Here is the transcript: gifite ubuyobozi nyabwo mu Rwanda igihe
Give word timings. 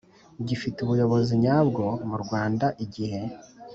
gifite 0.47 0.77
ubuyobozi 0.81 1.33
nyabwo 1.43 1.83
mu 2.09 2.17
Rwanda 2.23 2.67
igihe 2.85 3.21